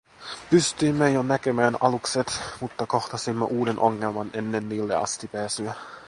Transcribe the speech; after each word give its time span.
Pystyimme 0.49 1.11
jo 1.11 1.23
näkemään 1.23 1.77
alukset, 1.81 2.39
mutta 2.61 2.85
kohtasimme 2.87 3.45
uuden 3.45 3.79
ongelman 3.79 4.29
ennen 4.33 4.69
niille 4.69 4.95
asti 4.95 5.27
pääsyä. 5.27 5.73